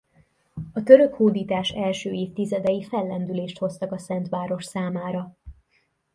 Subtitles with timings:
[0.73, 5.35] A török hódítás első évtizedei fellendülést hoztak a szent város számára.